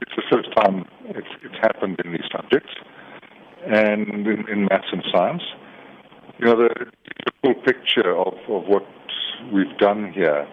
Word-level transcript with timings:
it's 0.00 0.12
the 0.16 0.22
first 0.30 0.52
time 0.56 0.84
it's, 1.04 1.28
it's 1.42 1.56
happened 1.60 2.00
in 2.04 2.12
these 2.12 2.28
subjects 2.32 2.72
and 3.66 4.26
in, 4.26 4.48
in 4.48 4.64
maths 4.64 4.88
and 4.92 5.04
science. 5.12 5.42
You 6.38 6.46
know, 6.46 6.56
the 6.56 6.86
full 7.42 7.54
picture 7.62 8.16
of, 8.16 8.34
of 8.48 8.66
what 8.66 8.86
we've 9.52 9.76
done 9.78 10.12
here, 10.12 10.48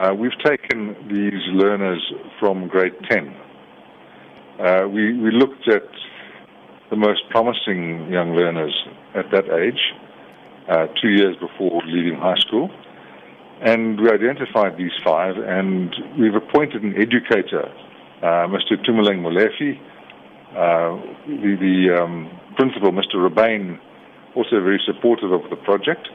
uh, 0.00 0.14
we've 0.14 0.38
taken 0.44 0.96
these 1.08 1.40
learners 1.52 2.02
from 2.40 2.68
grade 2.68 2.94
10. 3.10 3.36
Uh, 4.58 4.88
we, 4.88 5.12
we 5.18 5.30
looked 5.30 5.68
at 5.68 5.82
the 6.90 6.96
most 6.96 7.22
promising 7.30 8.10
young 8.10 8.34
learners 8.34 8.74
at 9.14 9.30
that 9.30 9.50
age, 9.50 9.92
uh, 10.68 10.86
two 11.00 11.10
years 11.10 11.36
before 11.36 11.82
leaving 11.86 12.18
high 12.18 12.38
school. 12.38 12.70
And 13.60 14.00
we 14.00 14.10
identified 14.10 14.76
these 14.76 14.92
five, 15.04 15.36
and 15.36 15.94
we've 16.18 16.34
appointed 16.34 16.82
an 16.82 16.94
educator, 16.96 17.70
Mr. 18.48 18.72
Tumeleng 18.84 19.20
Molefi, 19.20 19.78
uh, 20.52 20.96
the, 21.26 21.56
the 21.60 22.02
um, 22.02 22.30
principal, 22.56 22.92
Mr. 22.92 23.16
Rabane, 23.16 23.78
also 24.34 24.60
very 24.60 24.80
supportive 24.86 25.32
of 25.32 25.42
the 25.50 25.56
project. 25.56 26.08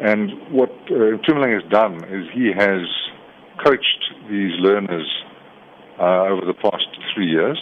And 0.00 0.30
what 0.52 0.70
uh, 0.90 1.16
has 1.26 1.70
done 1.70 2.04
is 2.04 2.28
he 2.32 2.52
has 2.56 2.82
coached 3.64 4.14
these 4.30 4.52
learners 4.60 5.08
uh, 5.98 6.28
over 6.30 6.46
the 6.46 6.54
past 6.54 6.86
three 7.14 7.26
years. 7.26 7.58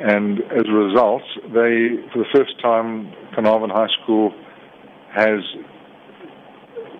And 0.00 0.40
as 0.50 0.64
a 0.68 0.72
result, 0.72 1.22
they, 1.44 2.02
for 2.12 2.18
the 2.18 2.26
first 2.34 2.60
time, 2.60 3.12
Carnarvon 3.34 3.70
High 3.70 3.86
School 4.02 4.34
has 5.14 5.40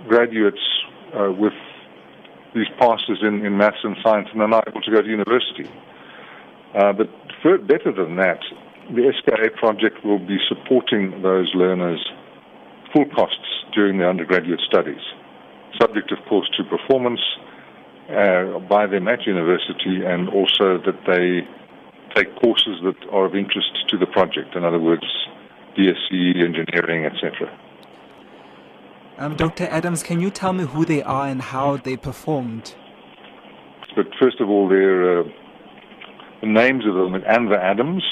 graduates 0.06 0.60
uh, 1.18 1.32
with 1.32 1.52
these 2.54 2.68
passes 2.78 3.18
in, 3.22 3.44
in 3.44 3.56
maths 3.56 3.78
and 3.82 3.96
science 4.02 4.28
and 4.32 4.40
they're 4.40 4.48
not 4.48 4.68
able 4.68 4.80
to 4.82 4.90
go 4.90 5.00
to 5.00 5.08
university. 5.08 5.68
Uh, 6.74 6.92
but 6.92 7.08
for, 7.42 7.58
better 7.58 7.92
than 7.92 8.16
that, 8.16 8.40
the 8.90 9.12
SKA 9.18 9.56
project 9.58 10.04
will 10.04 10.18
be 10.18 10.38
supporting 10.48 11.22
those 11.22 11.50
learners 11.54 12.00
full 12.92 13.06
costs 13.14 13.64
during 13.74 13.98
their 13.98 14.10
undergraduate 14.10 14.60
studies, 14.68 15.00
subject, 15.80 16.12
of 16.12 16.18
course, 16.28 16.48
to 16.56 16.64
performance 16.64 17.20
uh, 18.10 18.58
by 18.68 18.86
them 18.86 19.08
at 19.08 19.26
university 19.26 20.04
and 20.04 20.28
also 20.28 20.78
that 20.84 20.98
they 21.06 21.46
take 22.14 22.34
courses 22.36 22.76
that 22.84 22.96
are 23.10 23.24
of 23.24 23.34
interest 23.34 23.70
to 23.88 23.96
the 23.96 24.06
project. 24.06 24.54
In 24.54 24.64
other 24.64 24.78
words, 24.78 25.04
BSc, 25.78 26.12
engineering, 26.44 27.06
etc. 27.06 27.48
Um, 29.22 29.36
Dr. 29.36 29.68
Adams, 29.70 30.02
can 30.02 30.18
you 30.18 30.30
tell 30.30 30.52
me 30.52 30.64
who 30.64 30.84
they 30.84 31.00
are 31.00 31.28
and 31.28 31.40
how 31.40 31.76
they 31.76 31.96
performed? 31.96 32.74
But 33.94 34.06
first 34.20 34.40
of 34.40 34.48
all, 34.48 34.66
uh, 34.66 35.22
the 36.40 36.48
names 36.48 36.84
of 36.84 36.94
them: 36.94 37.12
Anva 37.22 37.56
Adams, 37.56 38.02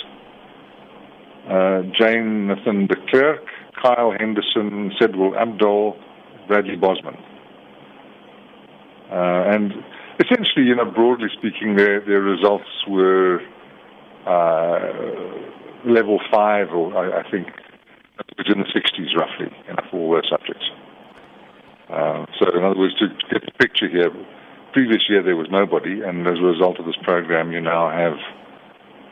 uh, 1.48 1.82
Jane 1.98 2.46
Nathan 2.46 2.86
de 2.86 2.94
Klerk, 3.08 3.44
Kyle 3.82 4.14
Henderson, 4.20 4.92
Sedwell 5.00 5.36
Abdul, 5.36 5.96
Bradley 6.46 6.76
Bosman. 6.76 7.16
Uh, 9.10 9.50
and 9.50 9.72
essentially, 10.20 10.64
you 10.64 10.76
know, 10.76 10.84
broadly 10.84 11.26
speaking, 11.36 11.74
their, 11.74 11.98
their 12.06 12.22
results 12.22 12.70
were 12.86 13.40
uh, 14.28 14.78
level 15.84 16.20
five, 16.32 16.68
or 16.68 16.96
I, 16.96 17.22
I 17.22 17.30
think 17.32 17.48
it 18.38 18.46
in 18.46 18.60
the 18.60 18.66
60s 18.66 19.16
roughly, 19.16 19.52
in 19.68 19.74
all 19.92 20.12
their 20.12 20.22
subjects. 20.22 20.70
Uh, 21.90 22.24
so, 22.38 22.46
in 22.56 22.62
other 22.64 22.78
words, 22.78 22.94
to 22.98 23.08
get 23.30 23.44
the 23.44 23.52
picture 23.58 23.88
here, 23.88 24.10
previous 24.72 25.02
year 25.08 25.22
there 25.22 25.36
was 25.36 25.48
nobody, 25.50 26.02
and 26.02 26.26
as 26.26 26.38
a 26.38 26.42
result 26.42 26.78
of 26.78 26.86
this 26.86 26.96
program, 27.02 27.50
you 27.52 27.60
now 27.60 27.90
have, 27.90 28.16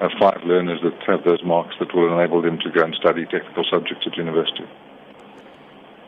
have 0.01 0.11
five 0.21 0.39
learners 0.45 0.81
that 0.85 0.95
have 1.07 1.25
those 1.25 1.43
marks 1.45 1.75
that 1.81 1.93
will 1.95 2.13
enable 2.13 2.41
them 2.41 2.59
to 2.61 2.71
go 2.71 2.85
and 2.85 2.95
study 2.95 3.25
technical 3.27 3.65
subjects 3.71 4.07
at 4.07 4.17
university. 4.17 4.65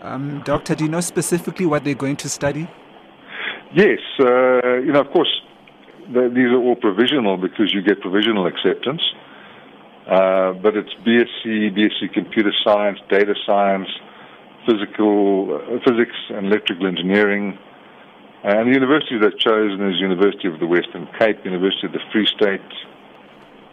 Um, 0.03 0.43
doctor, 0.45 0.75
do 0.75 0.85
you 0.85 0.91
know 0.91 1.01
specifically 1.01 1.67
what 1.67 1.85
they're 1.85 1.95
going 1.95 2.17
to 2.17 2.29
study? 2.29 2.71
Yes, 3.75 3.99
uh, 4.21 4.79
you 4.79 4.93
know, 4.93 5.01
of 5.01 5.11
course, 5.13 5.31
the, 6.13 6.31
these 6.35 6.51
are 6.51 6.59
all 6.59 6.77
provisional 6.77 7.37
because 7.37 7.73
you 7.75 7.83
get 7.83 8.01
provisional 8.01 8.47
acceptance. 8.47 9.03
Uh, 10.07 10.53
but 10.55 10.77
it's 10.77 10.91
BSc, 11.07 11.77
BSc 11.77 12.13
Computer 12.13 12.53
Science, 12.65 12.99
Data 13.09 13.35
Science, 13.47 13.89
Physical 14.67 15.57
uh, 15.57 15.79
Physics, 15.87 16.17
and 16.31 16.47
Electrical 16.47 16.87
Engineering. 16.87 17.59
And 18.43 18.69
the 18.69 18.73
university 18.73 19.19
they've 19.19 19.39
chosen 19.39 19.87
is 19.91 20.01
University 20.01 20.49
of 20.49 20.61
the 20.61 20.67
Western 20.67 21.07
Cape, 21.19 21.45
University 21.45 21.87
of 21.87 21.93
the 21.93 22.01
Free 22.11 22.27
State, 22.27 22.61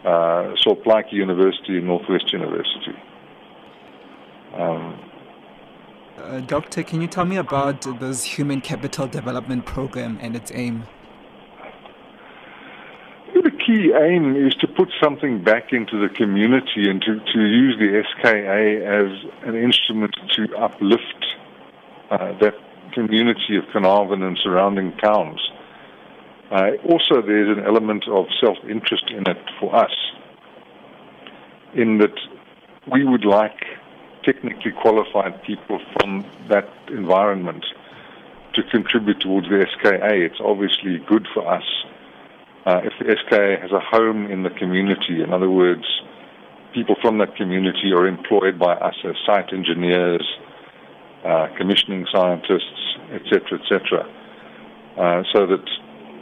uh, 0.04 0.54
Sol 0.56 0.76
Plaatje 0.76 1.12
University, 1.12 1.80
Northwest 1.80 2.32
University. 2.32 2.96
Um, 4.54 4.98
uh, 6.18 6.40
doctor, 6.40 6.82
can 6.82 7.00
you 7.00 7.06
tell 7.06 7.24
me 7.24 7.36
about 7.36 7.82
this 8.00 8.24
Human 8.24 8.60
Capital 8.60 9.06
Development 9.06 9.64
Program 9.64 10.18
and 10.20 10.34
its 10.34 10.50
aim? 10.54 10.84
Key 13.68 13.92
aim 13.92 14.34
is 14.34 14.54
to 14.62 14.66
put 14.66 14.88
something 14.98 15.44
back 15.44 15.74
into 15.74 16.00
the 16.00 16.08
community 16.08 16.88
and 16.88 17.02
to, 17.02 17.20
to 17.20 17.38
use 17.38 17.76
the 17.78 18.02
SKA 18.12 18.80
as 18.82 19.46
an 19.46 19.56
instrument 19.56 20.16
to 20.36 20.56
uplift 20.56 21.36
uh, 22.10 22.32
that 22.40 22.54
community 22.94 23.58
of 23.58 23.64
Carnarvon 23.70 24.22
and 24.22 24.38
surrounding 24.42 24.96
towns. 24.96 25.38
Uh, 26.50 26.70
also, 26.88 27.20
there's 27.20 27.58
an 27.58 27.62
element 27.66 28.08
of 28.08 28.24
self-interest 28.40 29.10
in 29.10 29.28
it 29.28 29.50
for 29.60 29.76
us, 29.76 29.92
in 31.74 31.98
that 31.98 32.18
we 32.90 33.04
would 33.04 33.26
like 33.26 33.66
technically 34.24 34.72
qualified 34.72 35.42
people 35.42 35.78
from 35.92 36.24
that 36.48 36.70
environment 36.88 37.66
to 38.54 38.62
contribute 38.62 39.20
towards 39.20 39.46
the 39.50 39.66
SKA. 39.76 40.24
It's 40.24 40.40
obviously 40.40 41.00
good 41.06 41.28
for 41.34 41.46
us 41.46 41.84
uh, 42.68 42.80
if 42.84 42.92
the 43.00 43.16
SKA 43.24 43.56
has 43.62 43.72
a 43.72 43.80
home 43.80 44.30
in 44.30 44.42
the 44.42 44.50
community. 44.50 45.22
In 45.24 45.32
other 45.32 45.48
words, 45.48 45.86
people 46.74 46.96
from 47.00 47.16
that 47.16 47.34
community 47.34 47.92
are 47.96 48.06
employed 48.06 48.58
by 48.58 48.74
us 48.74 48.94
as 49.08 49.16
site 49.24 49.54
engineers, 49.54 50.26
uh, 51.24 51.48
commissioning 51.56 52.04
scientists, 52.12 52.98
etc., 53.14 53.58
etc., 53.58 54.04
uh, 55.00 55.22
so 55.32 55.46
that 55.46 55.64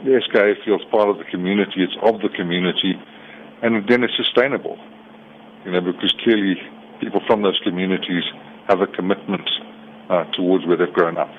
the 0.05 0.21
SKA 0.23 0.63
feels 0.63 0.83
part 0.89 1.09
of 1.09 1.17
the 1.17 1.25
community, 1.25 1.83
it's 1.83 1.97
of 2.01 2.21
the 2.21 2.29
community, 2.29 2.93
and 3.61 3.83
then 3.89 4.03
it's 4.03 4.15
sustainable. 4.15 4.77
You 5.65 5.71
know, 5.71 5.81
because 5.81 6.15
clearly 6.23 6.55
people 7.01 7.19
from 7.27 7.41
those 7.41 7.59
communities 7.63 8.23
have 8.69 8.79
a 8.79 8.87
commitment 8.87 9.49
uh, 10.09 10.23
towards 10.31 10.65
where 10.65 10.77
they've 10.77 10.93
grown 10.93 11.17
up. 11.17 11.33